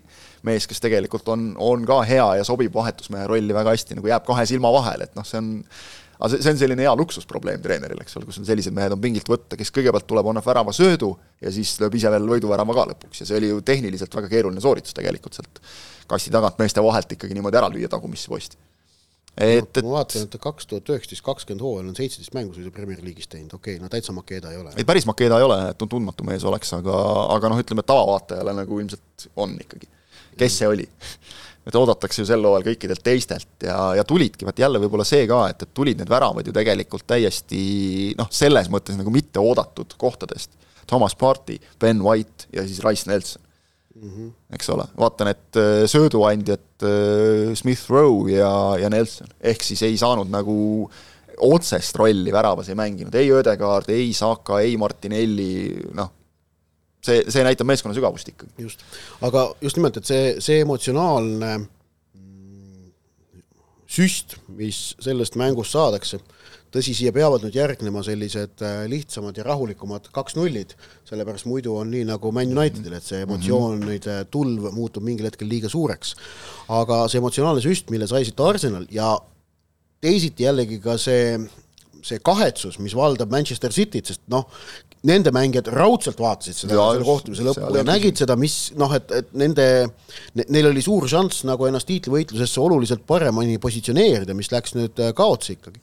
[0.47, 4.29] mees, kes tegelikult on, on ka hea ja sobib vahetusmehe rolli väga hästi, nagu jääb
[4.29, 5.51] kahe silma vahele, et noh, see on
[6.23, 9.01] aga see, see on selline hea luksusprobleem treeneril, eks ole, kus on sellised mehed on
[9.03, 11.11] pingilt võtta, kes kõigepealt tuleb, annab värava söödu
[11.43, 14.63] ja siis lööb ise veel võiduvärava ka lõpuks ja see oli ju tehniliselt väga keeruline
[14.63, 15.59] sooritus tegelikult sealt
[16.13, 18.61] kasti tagant meeste vahelt ikkagi niimoodi ära lüüa tagumisse posti.
[19.35, 23.03] et, et ma vaatan, et kaks tuhat üheksateist, kakskümmend hooajal on seitseteist mängu sõidu Premier
[23.03, 24.77] League'is teinud, okei okay,, no täitsa Makeda ei ole.
[24.77, 26.99] ei, päris Makeda ei ole, et on tundmatu mees oleks, aga,
[27.35, 29.91] aga noh, ütleme tavavaatajale nagu ilmselt on ikkagi.
[30.39, 30.87] kes see oli
[31.67, 35.45] et oodatakse ju sel hooajal kõikidelt teistelt ja, ja tulidki, vaat jälle võib-olla see ka,
[35.53, 37.63] et, et tulid need väravad ju tegelikult täiesti
[38.19, 40.55] noh, selles mõttes nagu mitte oodatud kohtadest.
[40.91, 43.43] Thomas Partey, Ben White ja siis Rice Nelson
[43.95, 44.11] mm.
[44.11, 44.33] -hmm.
[44.59, 49.97] eks ole, vaatan, et äh, sööduandjad äh, Smith Rowe ja, ja Nelson, ehk siis ei
[49.97, 50.91] saanud nagu
[51.43, 56.11] otsest rolli väravas ei mänginud, ei Ödegaard, ei Saka, ei Martinelli, noh
[57.05, 58.53] see, see näitab meeskonna sügavust ikkagi.
[58.67, 58.83] just,
[59.25, 61.55] aga just nimelt, et see, see emotsionaalne
[63.93, 66.21] süst, mis sellest mängust saadakse,
[66.73, 70.73] tõsi, siia peavad nüüd järgnema sellised äh, lihtsamad ja rahulikumad kaks-nullid,
[71.09, 73.29] sellepärast muidu on nii nagu Man Unitedil, et see mhm.
[73.29, 76.17] emotsioonide tulv muutub mingil hetkel liiga suureks.
[76.73, 79.13] aga see emotsionaalne süst, mille sai siit Arsenal ja
[80.03, 81.37] teisiti jällegi ka see
[82.03, 84.49] see kahetsus, mis valdab Manchester Cityt, sest noh,
[85.09, 89.33] nende mängijad raudselt vaatasid seda selle kohtumise lõppu ja nägid seda, mis noh, et, et
[89.39, 95.03] nende ne,, neil oli suur šanss nagu ennast tiitlivõitlusesse oluliselt paremini positsioneerida, mis läks nüüd
[95.03, 95.83] äh, kaotsi ikkagi.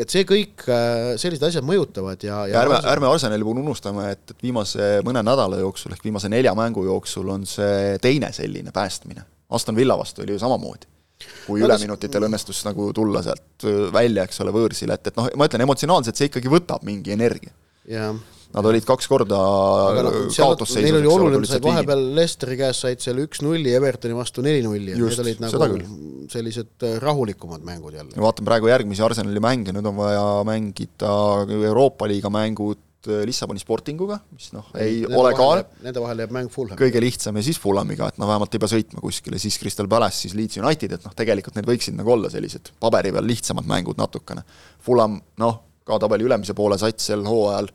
[0.00, 4.24] et see kõik, äh, sellised asjad mõjutavad ja, ja ärme, ärme Arsenali puhul unustame, et,
[4.32, 9.28] et viimase mõne nädala jooksul ehk viimase nelja mängu jooksul on see teine selline päästmine.
[9.54, 10.88] Aston Villa vastu oli ju samamoodi.
[11.44, 15.28] kui No üleminutitel õnnestus nagu tulla sealt öö, välja, eks ole, võõrsile, et, et noh,
[15.38, 17.52] ma ütlen, emotsionaalselt see ikkagi võtab mingi energia.
[17.88, 18.16] jah
[18.54, 19.38] Nad olid kaks korda
[20.30, 20.84] seal kaotusseisus.
[20.86, 25.18] neil oli oluline, tulid said vahepeal Lesteri käest said seal üks-nulli, Evertoni vastu neli-nulli, Just,
[25.18, 28.14] need olid nagu sellised äh, rahulikumad mängud jälle.
[28.14, 31.14] ja vaatan praegu järgmisi Arsenali mänge, nüüd on vaja mängida
[31.58, 35.48] Euroopa liiga mängud Lissaboni Sportinguga, mis noh, ei Nende ole ka
[35.84, 36.78] Nende vahele jääb mäng Fulham.
[36.78, 40.22] kõige lihtsam ja siis Fulhamiga, et noh, vähemalt ei pea sõitma kuskile, siis Crystal Palace,
[40.24, 44.00] siis Leeds United, et noh, tegelikult need võiksid nagu olla sellised paberi peal lihtsamad mängud
[44.00, 44.44] natukene.
[44.84, 47.68] Fulham, noh, ka tabeli ülemise poole sats sel hooajal,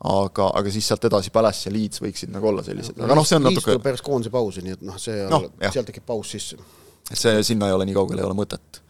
[0.00, 3.40] aga, aga siis sealt edasi Palace ja Leeds võiksid nagu olla sellised, aga noh, see
[3.40, 5.74] on natuke, tuleb pärast koondise pausi, nii et noh, see on jah.
[5.74, 6.60] sealt tekib paus sisse.
[7.10, 8.80] et see, sinna ei ole nii kaugele, ei ole mõtet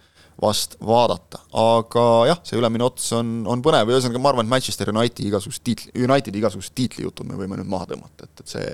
[0.40, 4.53] vast vaadata, aga jah, see ülemine ots on, on põnev ja ühesõnaga ma arvan, et
[4.55, 8.70] Manchester Unitedi igasugused tiitli, Unitedi igasugused tiitlijutud me võime nüüd maha tõmmata, et, et see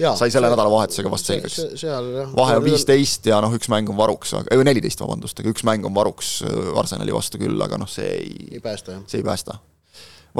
[0.00, 1.58] Jaa, sai selle nädalavahetusega vast selgeks.
[1.82, 5.66] seal vahe on viisteist ja noh, üks mäng on varuks, aga, neliteist vabandust, aga üks
[5.68, 9.04] mäng on varuks äh, Arsenali vastu küll, aga noh, see ei, ei päästa jah.
[9.10, 9.58] see ei päästa.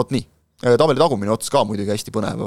[0.00, 0.24] vot nii,
[0.60, 2.44] tabeli tagumine ots ka muidugi hästi põnev,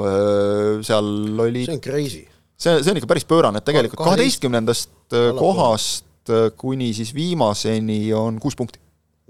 [0.86, 1.10] seal
[1.42, 2.22] oli, see on crazy.
[2.54, 7.14] see, see on ikka päris pöörane, et tegelikult Kaheteist- kaheteistkümnendast äh, kohast äh, kuni siis
[7.16, 8.78] viimaseni on kuus punkti.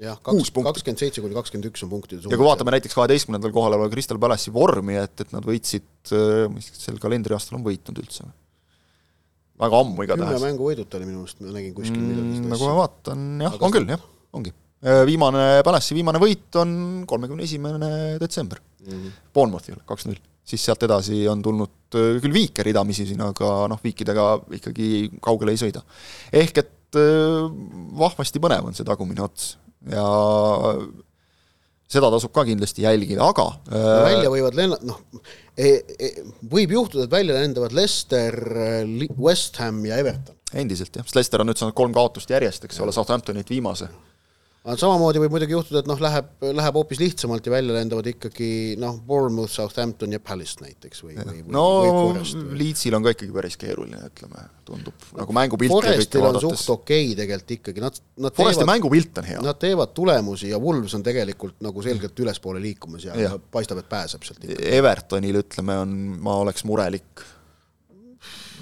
[0.04, 3.90] jah, kakskümmend seitse kuni kakskümmend üks on punktide ja kui vaatame näiteks kaheteistkümnendal kohal oleva
[3.92, 5.86] Crystal Palace'i vormi, et, et nad võitsid,
[6.52, 8.26] mis sel kalendriaastal on võitnud üldse?
[9.60, 10.44] väga ammu kümme igatahes.
[10.44, 13.74] mängu võiduta oli minu meelest, ma nägin kuskil midagi mm, seda ma vaatan, jah, on
[13.74, 14.54] küll, jah, ongi.
[15.08, 16.72] Viimane, Palace'i viimane võit on
[17.08, 17.88] kolmekümne esimene
[18.20, 19.10] detsember Mhm.
[19.34, 20.20] Bournemouthil, kaks-null.
[20.44, 24.26] siis sealt edasi on tulnud öö, küll viike ridamisi siin, aga noh, viikidega
[24.58, 24.88] ikkagi
[25.24, 25.80] kaugele ei sõida.
[26.32, 27.48] ehk et öö,
[27.96, 29.54] vahvasti põnev on see tagumine ots
[29.90, 30.04] ja
[31.94, 35.00] seda tasub ka kindlasti jälgida, aga välja võivad lenna-, noh,
[36.50, 38.36] võib juhtuda, et välja lendavad Leicester,
[39.18, 40.36] West Ham ja Everton.
[40.54, 43.88] endiselt jah, sest Leicester on nüüd saanud kolm kaotust järjest, eks ole, Southamptonit viimase
[44.64, 48.48] aga samamoodi võib muidugi juhtuda, et noh, läheb, läheb hoopis lihtsamalt ja välja lendavad ikkagi
[48.80, 51.64] noh, Bournemouth, Southampton ja Palace näiteks või, või, no
[52.14, 52.22] või.
[52.56, 56.72] Leedsil on ka ikkagi päris keeruline, ütleme, tundub, nagu mängupilte ja kõike Forestil on suht
[56.72, 59.44] okei okay tegelikult ikkagi, nad, nad Foresti teevad, mängupilt on hea.
[59.44, 63.92] nad teevad tulemusi ja Wolves on tegelikult nagu selgelt ülespoole liikumas ja, ja paistab, et
[63.92, 64.62] pääseb sealt ikka.
[64.80, 67.26] Evertonil ütleme, on, ma oleks murelik.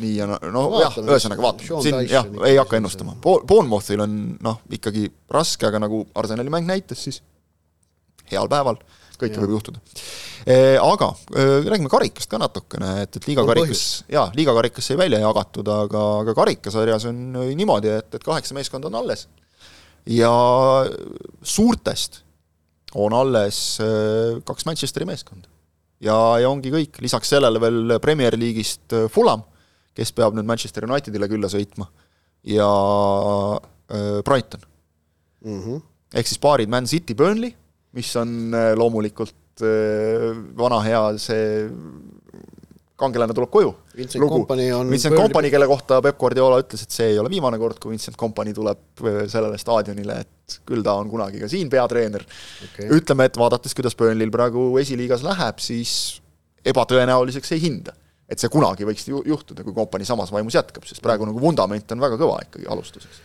[0.00, 3.18] Nii ja no, no jah, ühesõnaga vaatame, siin jah ei hakka ennustama.
[3.22, 7.20] Bournemouthil on noh, ikkagi raske, aga nagu Arsenali mäng näitas, siis
[8.33, 8.81] heal päeval
[9.22, 9.83] kõike võib juhtuda.
[10.83, 16.02] Aga eh, räägime karikast ka natukene, et, et liigakarikas, jaa, liigakarikas sai välja jagatud, aga,
[16.24, 17.22] aga karikasarjas on
[17.55, 19.28] niimoodi, et, et kaheksa meeskonda on alles.
[20.07, 20.33] ja
[21.42, 22.22] suurtest
[22.98, 25.48] on alles eh, kaks Manchesteri meeskonda.
[26.02, 29.46] ja, ja ongi kõik, lisaks sellele veel Premier League'ist eh, Fulham,
[29.96, 31.88] kes peab nüüd Manchester Unitedile külla sõitma,
[32.48, 32.68] ja
[33.88, 34.61] äh, Brighton
[35.44, 35.61] mm.
[35.61, 35.83] -hmm.
[36.14, 37.55] ehk siis paarid Man City, Burnley,
[37.92, 41.68] mis on äh, loomulikult äh, vana hea see
[43.02, 43.70] kangelane tuleb koju.
[43.96, 47.59] Vincent Kompany on Vincent Kompany, kelle kohta Peep Guardiola ütles, et see ei ole viimane
[47.59, 49.02] kord, kui Vincent Kompany tuleb
[49.33, 52.22] sellele staadionile, et küll ta on kunagi ka siin peatreener
[52.68, 52.87] okay..
[52.94, 56.20] ütleme, et vaadates, kuidas Burnley'l praegu esiliigas läheb, siis
[56.68, 57.96] ebatõenäoliseks ei hinda.
[58.33, 61.92] Et see kunagi võiks ju juhtuda, kui Kompany samas vaimus jätkab, sest praegu nagu vundament
[61.92, 63.21] on väga kõva ikkagi alustuseks.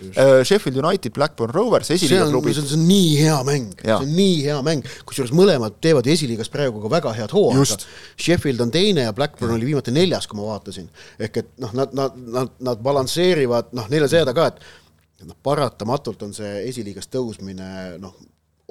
[0.00, 3.92] Äh, Sheffield United, Blackburn Rovers, see esiliiga klubid see on, see nii hea mäng, see
[3.98, 7.76] on nii hea mäng, kusjuures mõlemad teevad esiliigas praegu ka väga head hooaega.
[8.16, 10.88] Sheffield on teine ja Blackburn oli viimati neljas, kui ma vaatasin.
[11.20, 15.36] ehk et noh, nad, nad, nad, nad balansseerivad, noh, neil on seda ka, et noh,
[15.44, 18.16] paratamatult on see esiliigas tõusmine noh,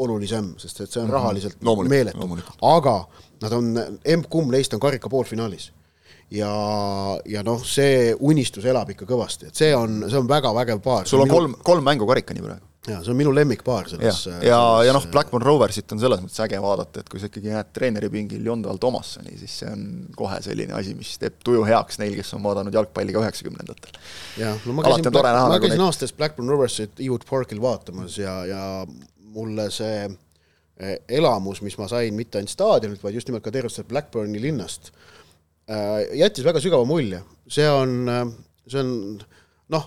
[0.02, 1.66] olulisem, sest et see on rahaliselt Mhm.
[1.68, 2.98] Loomulikult, meeletu loomulikult., aga
[3.44, 3.70] nad on,
[4.04, 5.70] emb-kumb neist on karika poolfinaalis
[6.32, 6.54] ja,
[7.26, 11.08] ja noh, see unistus elab ikka kõvasti, et see on, see on väga vägev paar.
[11.10, 12.66] sul on kolm, kolm mängu karikani praegu.
[12.88, 16.62] jaa, see on minu lemmikpaar selles, ja, ja noh, Blackburn Roversit on selles mõttes äge
[16.64, 19.84] vaadata, et kui sa ikkagi näed treeneripingil Jondal Tomassoni, siis see on
[20.18, 24.00] kohe selline asi, mis teeb tuju heaks neil, kes on vaadanud jalgpalli ka üheksakümnendatel.
[24.40, 27.62] jah, no ma käisin, tore näha ma nagu käisin neid- aastas Blackburn Roversit Ewood Parkil
[27.62, 28.64] vaatamas ja, ja
[29.34, 30.08] mulle see
[30.80, 34.94] eh, elamus, mis ma sain mitte ainult staadionilt, vaid just nimelt ka tervest Blackburni linnast,
[35.70, 37.22] jättis väga sügava mulje.
[37.50, 37.94] see on,
[38.70, 38.92] see on
[39.74, 39.86] noh,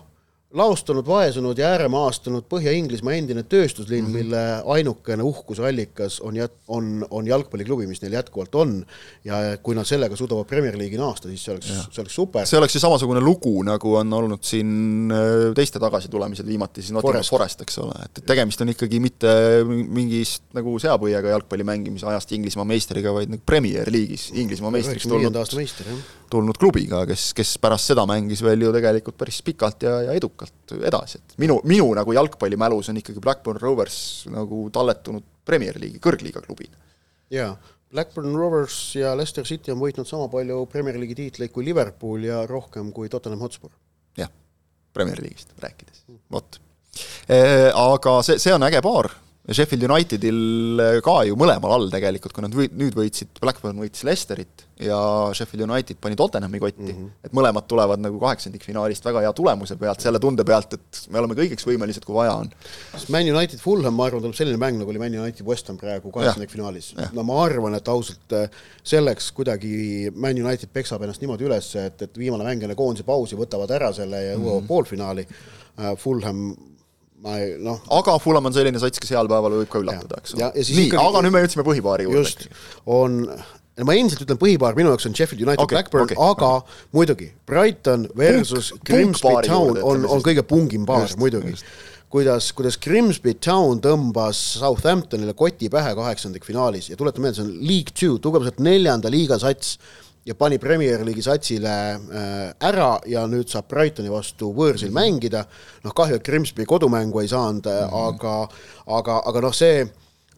[0.53, 4.17] laostunud, vaesunud ja ääremaastunud Põhja-Inglismaa endine tööstuslinn mm, -hmm.
[4.19, 4.43] mille
[4.75, 8.85] ainukene uhkuseallikas on jät-, on, on jalgpalliklubi, mis neil jätkuvalt on.
[9.25, 12.47] ja kui nad sellega suudavad Premier League'i naasta, siis see oleks, see oleks super.
[12.47, 17.25] see oleks ju samasugune lugu, nagu on olnud siin äh, teiste tagasitulemised viimati siis Nottingham
[17.31, 19.33] Forest, eks ole, et tegemist on ikkagi mitte
[19.67, 25.37] mingist nagu seapõiega jalgpalli mängimise ajast Inglismaa meistriga, vaid nagu Premier League'is Inglismaa meistriks tulnud,
[26.33, 30.75] tulnud klubiga, kes, kes pärast seda mängis veel ju tegelikult päris pikalt ja, ja edukalt
[30.79, 33.99] edasi, et minu, minu nagu jalgpallimälus on ikkagi Blackburn Rovers
[34.33, 36.79] nagu talletunud Premier League'i, kõrgliiga klubina.
[37.33, 37.55] jaa,
[37.93, 42.43] Blackburn Rovers ja Leicester City on võitnud sama palju Premier League'i tiitleid kui Liverpool ja
[42.49, 43.71] rohkem kui Tottenham Hotspur.
[44.19, 44.31] jah,
[44.93, 46.61] Premier League'ist rääkides, vot.
[47.29, 49.11] Eh, aga see, see on äge paar
[49.57, 54.67] Sheffield Unitedil ka ju mõlemal all tegelikult, kui nad või, nüüd võitsid, Blackburn võitis Leicesterit
[54.83, 54.99] ja
[55.37, 57.11] Sheffield United pani Tottenhami kotti mm, -hmm.
[57.29, 61.37] et mõlemad tulevad nagu kaheksandikfinaalist väga hea tulemuse pealt, selle tunde pealt, et me oleme
[61.39, 62.51] kõigeks võimelised, kui vaja on.
[63.15, 66.11] Man United Fulham, ma arvan, tuleb selline mäng, nagu oli Man United West Ham praegu
[66.15, 66.95] kaheksandikfinaalis.
[67.13, 68.51] no ma arvan, et ausalt äh,
[68.83, 73.39] selleks kuidagi Man United peksab ennast niimoodi üles, et, et viimane mäng enne koondise pausi
[73.39, 74.69] võtavad ära selle ja jõuavad mm -hmm.
[74.69, 75.27] poolfinaali.
[75.79, 76.53] Äh, Fulham
[77.23, 77.81] ma ei noh.
[77.99, 80.51] aga Fulham on selline sats, kes heal päeval võib ka üllatada, eks ole.
[80.79, 82.25] nii aga nüüd me jõudsime põhipaari juurde.
[82.25, 82.49] just,
[82.91, 83.23] on,
[83.87, 86.85] ma endiselt ütlen põhipaar, minu jaoks on Sheffield United okay, Blackburn okay,, aga okay.
[86.99, 91.55] muidugi Brighton versus Punk, Grimsby Town on, on kõige pungim paar just, muidugi.
[92.13, 97.95] kuidas, kuidas Grimsby Town tõmbas Southamptonile koti pähe kaheksandikfinaalis ja tuletan meelde, see on League
[97.95, 99.77] Two, tugevuselt neljanda liiga sats
[100.27, 105.01] ja pani Premier League'i satsile äh, ära ja nüüd saab Brightoni vastu võõrsil mm -hmm.
[105.01, 105.45] mängida.
[105.85, 108.09] noh, kahju, et Grimsby kodumängu ei saanud mm, -hmm.
[108.09, 108.49] aga,
[108.87, 109.87] aga, aga noh, see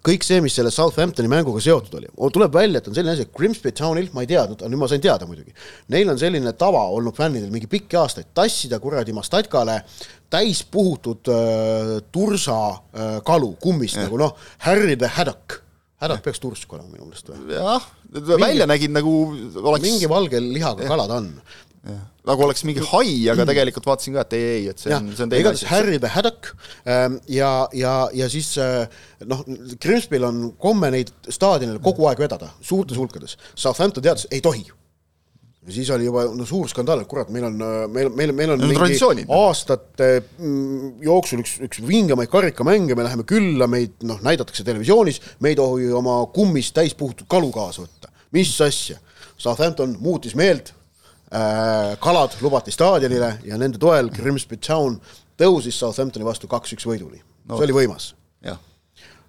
[0.04, 3.32] kõik see, mis selle Southamptoni mänguga seotud oli, tuleb välja, et on selline asi, et
[3.32, 5.54] Grimsby Townil, ma ei teadnud, nüüd ma sain teada muidugi,
[5.88, 9.80] neil on selline tava olnud fännidel mingi pikki aastaid, tassida kuradi mastatkale
[10.30, 14.04] täis puhutud äh, tursa äh, kalu kummist ja.
[14.04, 15.63] nagu noh, Harry the Haddock
[16.02, 17.54] Haddock peaks tursk olema minu meelest või?
[17.54, 17.86] jah,
[18.40, 19.12] välja nägid nagu
[19.62, 21.30] oleks mingi valge lihaga kala ta on.
[22.24, 25.10] nagu oleks mingi hai, aga tegelikult vaatasin ka, et ei, ei, et see ja, on,
[25.14, 25.68] see on teine asi.
[25.70, 26.54] Harry the Haddock
[26.88, 28.88] ähm, ja, ja, ja siis äh,
[29.28, 29.44] noh,
[29.80, 33.36] Grimsby'l on komme neid staadionil kogu aeg vedada, suurtes hulkades.
[33.54, 34.64] Southampton teadis, ei tohi
[35.72, 37.56] siis oli juba no suur skandaal, et kurat, meil on,
[37.92, 43.68] meil, meil, meil on mingi aastate mm, jooksul üks, üks vingemaid karikamänge, me läheme külla,
[43.70, 48.12] meid noh, näidatakse televisioonis, me ei tohi oma kummist täis puhutud kalu kaasa võtta.
[48.36, 49.00] mis asja?
[49.40, 50.70] Southampton muutis meelt
[51.32, 55.00] äh,, kalad lubati staadionile ja nende toel Grimsby Town
[55.40, 57.56] tõusis Southamptoni vastu kaks-üks võiduni no..
[57.56, 58.12] see oli võimas.
[58.44, 58.60] jah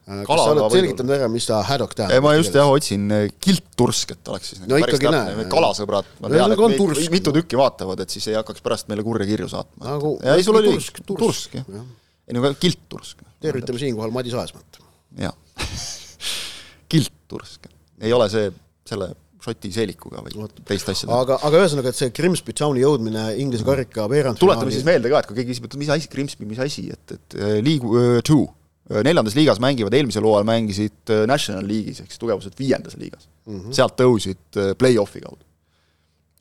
[0.06, 2.22] kas sa oled selgitanud ära, mis ta haddock tähendab?
[2.26, 5.48] ma just jah otsin äh, kilttursk, et oleks siis no ikkagi näe.
[5.50, 7.12] kalasõbrad, ma tean, et meid tursk.
[7.14, 10.16] mitu tükki vaatavad, et siis ei hakkaks pärast meile kurja kirju saatma nagu,.
[10.22, 11.84] ei, sul oli tursk, tursk, tursk, jah ja..
[12.30, 13.26] ei no kilttursk.
[13.42, 14.82] tervitame siinkohal Madis Aesmat.
[15.24, 15.34] jah
[16.94, 17.72] kilttursk,
[18.06, 18.52] ei ole see
[18.86, 19.14] selle
[19.46, 21.10] Šoti seelikuga või teist asja.
[21.14, 25.22] aga, aga ühesõnaga, et see Grimsby Towni jõudmine Inglise karika veerand tuletame siis meelde ka,
[25.22, 28.48] et kui keegi küsib, et mis asi, Grimsby, mis asi, et, et äh, League Two
[28.48, 33.28] Äh, neljandas liigas mängivad, eelmisel hooajal mängisid äh, National League'is ehk siis tugevuselt viiendas liigas
[33.46, 33.60] mm.
[33.60, 33.74] -hmm.
[33.74, 35.42] sealt tõusid äh, play-off'i kaudu.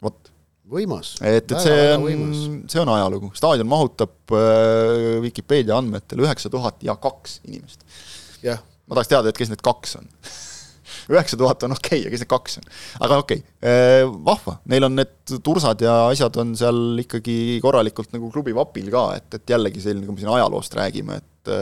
[0.02, 0.30] vot.
[0.68, 1.14] võimas.
[1.22, 6.96] et, et see on, see on ajalugu, staadion mahutab äh, Vikipeedia andmetel üheksa tuhat ja
[6.96, 7.85] kaks inimest.
[8.44, 10.11] ma tahaks teada, et kes need kaks on
[11.14, 12.68] üheksa tuhat on okei okay,, aga kes need kaks on?
[13.09, 18.28] aga okei okay., vahva, neil on need tursad ja asjad on seal ikkagi korralikult nagu
[18.33, 21.54] klubi vapil ka, et, et jällegi selline, kui me siin ajaloost räägime, et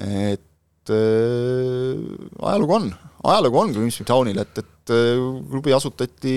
[0.00, 2.90] et äh, ajalugu on,
[3.30, 6.34] ajalugu on Grimsby Townil, et, et äh, klubi asutati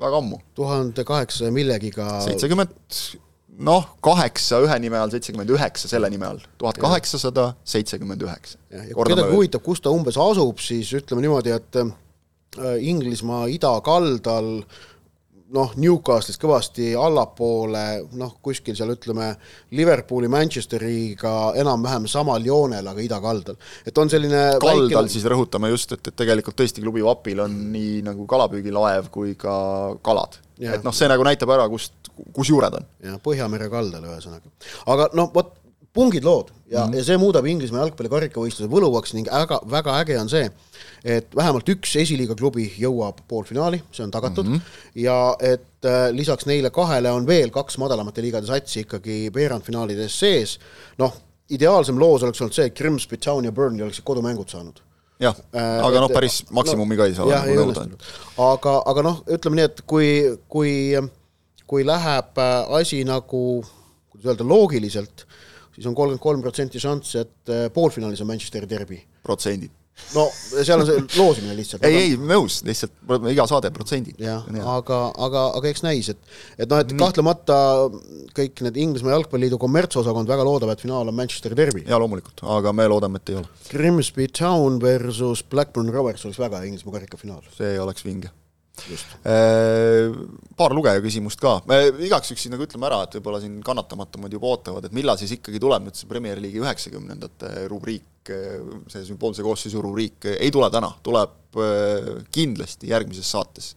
[0.00, 0.40] väga ammu.
[0.56, 2.74] tuhande kaheksasaja millegiga seitsekümmend
[3.66, 8.60] noh, kaheksa ühe nime all, seitsekümmend üheksa selle nime all, tuhat kaheksasada seitsekümmend üheksa.
[8.72, 14.52] ja kui kedagi huvitab, kus ta umbes asub, siis ütleme niimoodi, et äh, Inglismaa idakaldal
[14.60, 14.84] äh,
[15.54, 17.84] noh, Newcastle'ist kõvasti allapoole,
[18.18, 19.28] noh, kuskil seal ütleme,
[19.76, 23.58] Liverpooli, Manchesteriga enam-vähem samal joonel, aga idakaldal.
[23.86, 25.12] et on selline kaldal väikene...
[25.12, 29.54] siis rõhutame just, et, et tegelikult tõesti klubi vapil on nii nagu kalapüügilaev kui ka
[30.06, 30.40] kalad.
[30.62, 31.94] et noh, see nagu näitab ära, kust,
[32.34, 32.90] kus juured on.
[33.04, 34.50] jah, Põhjamere kaldal ühesõnaga.
[34.94, 35.54] aga noh, vot
[35.96, 36.96] pungid lood ja mm, -hmm.
[36.96, 40.50] ja see muudab Inglismaa jalgpalli karikavõistluse võluvaks ning väga, väga äge on see,
[41.04, 45.02] et vähemalt üks esiliiga klubi jõuab poolfinaali, see on tagatud mm, -hmm.
[45.02, 50.58] ja et äh, lisaks neile kahele on veel kaks madalamate liigade satsi ikkagi veerandfinaalides sees,
[50.98, 51.14] noh,
[51.50, 54.82] ideaalsem loos oleks olnud see, et Grimsby Town ja Burnley oleksid kodumängud saanud
[55.20, 57.86] jah äh,, aga noh, päris maksimumi no, ka ei saa nagu nõuda.
[58.52, 60.10] aga, aga noh, ütleme nii, et kui,
[60.48, 60.74] kui
[61.66, 63.42] kui läheb äh, asi nagu,
[64.12, 65.25] kuidas öelda, loogiliselt,
[65.76, 69.02] siis on kolmkümmend kolm protsenti šanss, et äh, poolfinaalis on Manchesteri derbi.
[69.22, 69.74] protsendid
[70.14, 70.26] no
[70.62, 71.84] seal on see loosimine lihtsalt.
[71.88, 74.20] ei, ei nõus, lihtsalt iga saade protsendid.
[74.22, 74.44] jah,
[74.76, 76.20] aga, aga, aga eks näis, et,
[76.58, 77.58] et noh, et kahtlemata
[78.36, 81.86] kõik need Inglismaa Jalgpalliliidu kommertsosakond väga loodab, et finaal on Manchesteri derbi.
[81.88, 83.52] jaa, loomulikult, aga me loodame, et ei ole.
[83.72, 87.46] Grimsby Town versus Blackburn Rovers oleks väga Inglismaa karikafinaal.
[87.56, 88.32] see oleks vinge
[90.56, 94.32] paar lugeja küsimust ka, me igaks juhuks siis nagu ütleme ära, et võib-olla siin kannatamatumad
[94.36, 98.04] juba ootavad, et millal siis ikkagi tuleb nüüd see Premier League'i üheksakümnendate rubriik,
[98.90, 103.72] see sümboolse koosseisu rubriik, ei tule täna, tuleb äh, kindlasti järgmises saates.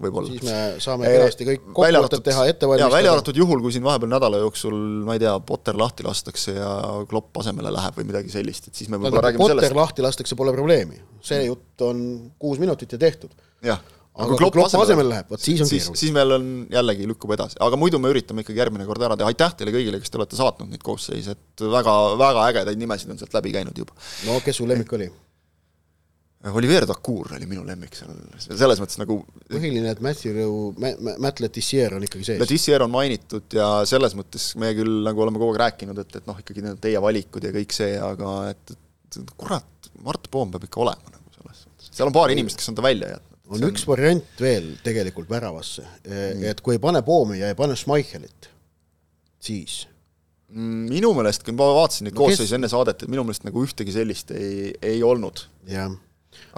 [0.00, 0.32] võib-olla.
[0.32, 2.96] siis me saame kenasti kõik kokkuvõtted teha, ette valmistada.
[2.96, 4.76] välja arvatud juhul, kui siin vahepeal nädala jooksul,
[5.06, 6.70] ma ei tea, Potter lahti lastakse ja
[7.10, 9.68] Klopp asemele läheb või midagi sellist, et siis me võib-olla räägime Potter sellest.
[9.68, 12.06] Potter lahti lastakse, pole probleemi, see jutt on
[12.42, 13.36] kuus minutit ja tehtud.
[13.62, 16.00] jah aga kui Klopp asemele, asemele läheb, vot siis on siis, keeruline.
[16.02, 19.32] siis meil on jällegi lükkub edasi, aga muidu me üritame ikkagi järgmine kord ära teha,
[19.32, 23.20] aitäh teile kõigile, kes te olete saatnud neid koosseise, et väga, väga ägedaid nimesid on
[23.20, 23.96] sealt läbi käinud juba.
[24.28, 25.08] no kes su lemmik oli?
[26.50, 30.40] Olivier Dacour oli minu lemmik seal, selles mõttes nagu põhiline, et Matthew,
[31.22, 32.40] Matt Letissier on ikkagi sees.
[32.42, 36.26] Letissier on mainitud ja selles mõttes me küll nagu oleme kogu aeg rääkinud, et, et
[36.26, 40.66] noh, ikkagi need teie valikud ja kõik see, aga et, et kurat, Mart Poom peab
[40.66, 41.92] ikka olema nagu selles suhtes.
[41.94, 45.30] seal on paar inimest, kes on ta välja jätnud on, on üks variant veel tegelikult
[45.30, 48.50] väravasse, et kui ei pane Poomi ja ei pane Schmeichelit,
[49.42, 49.82] siis
[50.52, 52.56] mm, minu meelest, kui ma vaatasin neid no, koosseise kes...
[52.60, 55.46] enne saadet, et minu meelest nagu ühtegi sellist ei, ei olnud.
[55.70, 55.92] jah,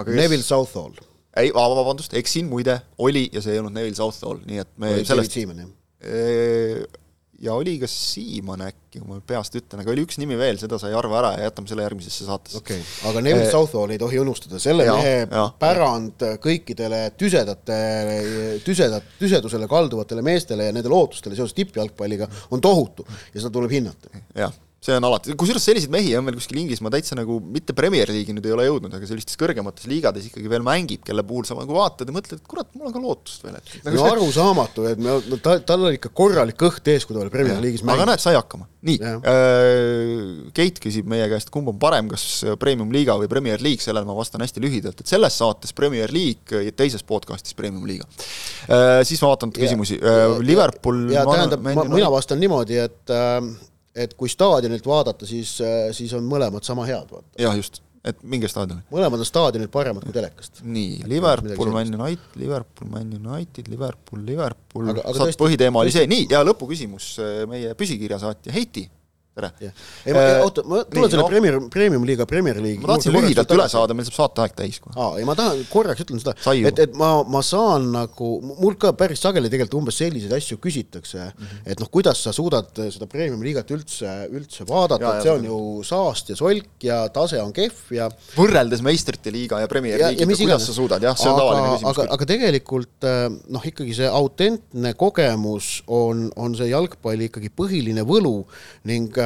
[0.06, 0.50] Neville kes...
[0.50, 0.98] Southall.
[1.40, 5.08] ei, vabandust, eksin, muide, oli ja see ei olnud Neville Southall, nii et me oli
[5.08, 7.00] sellest David Seaman, jah?
[7.44, 10.94] Ja oli ka Siimann äkki, ma peast ütlen, aga oli üks nimi veel, seda sai
[10.96, 12.60] arva ära ja jätame selle järgmisesse saatesse.
[12.62, 17.04] okei okay., aga Neville eh, Southall ei tohi unustada, selle ja, mehe ja, pärand kõikidele
[17.20, 17.78] tüsedate,
[18.66, 24.24] tüsedat, tüsedusele kalduvatele meestele ja nende lootustele seoses tippjalgpalliga on tohutu ja seda tuleb hinnata.
[24.38, 24.54] jah
[24.84, 28.34] see on alati, kusjuures selliseid mehi on veel kuskil Inglismaa täitsa nagu, mitte Premier League'i
[28.36, 31.76] nüüd ei ole jõudnud, aga sellistes kõrgemates liigades ikkagi veel mängib, kelle puhul sa nagu
[31.76, 34.12] vaatad ja mõtled, et kurat, mul on ka lootust veel, et nagu no see...
[34.18, 37.64] arusaamatu, et me, no ta, tal oli ikka korralik kõht ees, kui ta veel Premier
[37.64, 38.02] League'is mängis.
[38.02, 38.68] aga näed, sai hakkama.
[38.84, 44.04] nii, äh, Keit küsib meie käest, kumb on parem, kas Premium-liiga või Premier League, sellele
[44.04, 48.04] ma vastan hästi lühidalt, et selles saates Premier League ja teises podcastis Premium-liiga.
[48.68, 53.40] Äh, siis ma vaatan küsimusi, äh, Liverpool ja tähendab, mina vastan niimoodi, et äh,
[53.94, 57.28] et kui staadionilt vaadata, siis, äh, siis on mõlemad sama head, vaata.
[57.40, 58.84] jah, just, et minge staadionile.
[58.92, 60.64] mõlemad on staadionid paremad kui telekast.
[60.64, 66.42] nii, Liverpool, Man United, Liverpool, Man United, Liverpool, Liverpool, saad põhiteema oli see, nii, ja
[66.46, 68.88] lõpuküsimus äh, meie püsikirjasaatja Heiti
[69.34, 69.72] tere!
[70.04, 73.54] ei ma, äh, oota, ma tulen selle no, Premier, Premium-liiga, Premier League'i ma tahtsin lühidalt
[73.56, 74.94] üle saada, meil saab saateaeg täis kohe.
[74.94, 78.92] aa, ei ma tahan, korraks ütlen seda, et, et ma, ma saan nagu, mul ka
[78.98, 81.64] päris sageli tegelikult umbes selliseid asju küsitakse mm, -hmm.
[81.74, 86.30] et noh, kuidas sa suudad seda Premium-liigat üldse, üldse vaadata, et see on ju saast
[86.30, 90.76] ja solk ja tase on kehv ja võrreldes meistrite liiga ja Premier League'iga, kuidas sa
[90.76, 91.90] suudad, jah, see on aga, tavaline küsimus.
[91.90, 93.26] aga, aga tegelikult äh,
[93.58, 98.36] noh, ikkagi see autentne kogemus on, on see jalgpalli ikkagi põhiline võlu
[98.86, 99.23] ning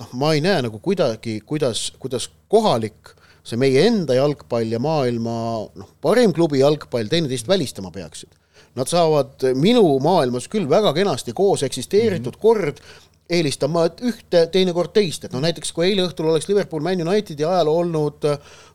[0.00, 3.14] noh, ma ei näe nagu kuidagi, kuidas, kuidas kohalik
[3.46, 5.36] see meie enda jalgpall ja maailma
[5.74, 8.32] noh, parim klubi jalgpall teineteist välistama peaksid.
[8.78, 12.42] Nad saavad minu maailmas küll väga kenasti koos eksisteeritud mm -hmm.
[12.42, 12.82] kord
[13.30, 17.68] eelistama ühte, teinekord teist, et noh, näiteks kui eile õhtul oleks Liverpool Man Unitedi ajal
[17.70, 18.26] olnud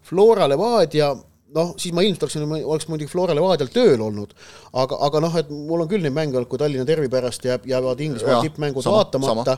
[0.03, 1.15] Flora Levadia
[1.55, 4.35] noh, siis ma ilmselt oleksin, oleks muidugi Flora Levadial tööl olnud,
[4.75, 7.67] aga, aga noh, et mul on küll neid mänge olnud, kui Tallinna Derbi pärast jääb,
[7.69, 9.57] jäävad Inglismaa tippmängud vaatamata,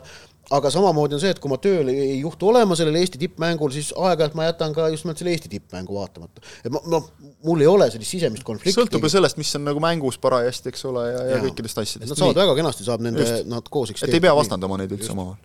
[0.58, 3.90] aga samamoodi on see, et kui ma tööl ei juhtu olema sellel Eesti tippmängul, siis
[3.98, 6.46] aeg-ajalt ma jätan ka just nimelt selle Eesti tippmängu vaatamata.
[6.62, 7.10] et ma, noh,
[7.48, 8.78] mul ei ole sellist sisemist konflikti.
[8.78, 12.14] sõltub ju sellest, mis on nagu mängus parajasti, eks ole, ja, ja, ja kõikidest asjadest.
[12.14, 12.44] Nad saavad Nii.
[12.46, 14.16] väga kenasti, saab nende, nad koos eksisteerida.
[14.16, 15.42] et ei pea vastandama neid üldse omavahel.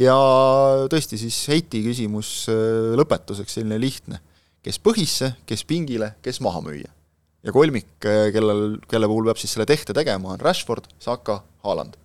[0.00, 0.16] ja
[0.90, 4.24] tõesti, siis Heiti küsimus äh, lõpetuseks, selline lihtne
[4.66, 6.90] kes põhisse, kes pingile, kes maha müüa.
[7.42, 11.96] ja kolmik, eh, kellel, kelle puhul peab siis selle tehte tegema, on Rashford, Saka, Haaland.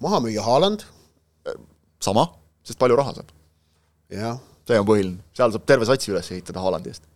[0.00, 0.86] maha müüa Haaland?
[1.46, 1.60] Eh,
[2.00, 2.26] sama,
[2.64, 3.30] sest palju raha saab.
[4.10, 4.40] jah.
[4.66, 7.06] see on põhiline, seal saab terve satsi üles ehitada Haalandi eest.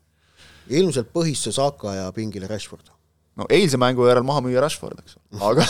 [0.69, 2.98] ilmselt põhisse Saka ja pingile Rashford
[3.39, 5.69] no eilse mängu järel maha müüa Rashford, eks ole, aga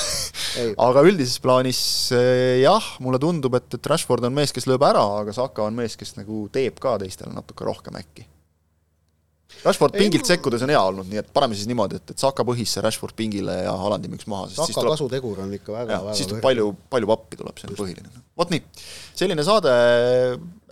[0.89, 1.83] aga üldises plaanis
[2.17, 5.79] eh, jah, mulle tundub, et, et Rashford on mees, kes lööb ära, aga Saka on
[5.79, 8.27] mees, kes nagu teeb ka teistele natuke rohkem äkki
[9.65, 12.45] Rashford pingilt ei, sekkudes on hea olnud, nii et paneme siis niimoodi, et, et Saka
[12.47, 14.47] põhisse, Rashford pingile ja Hollandi müüks maha.
[14.53, 17.79] Saka tuleb, kasutegur on ikka väga, väga siis tuleb palju, palju pappi tuleb, see on
[17.79, 18.23] põhiline.
[18.39, 18.63] vot nii,
[19.19, 19.73] selline saade,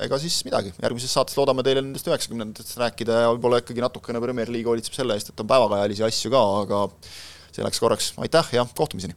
[0.05, 4.53] ega siis midagi, järgmises saates loodame teile nendest üheksakümnendatest rääkida ja võib-olla ikkagi natukene Premier
[4.53, 6.82] League hoolitseb selle eest, et on päevakajalisi asju ka, aga
[7.57, 9.16] selleks korraks aitäh ja kohtumiseni!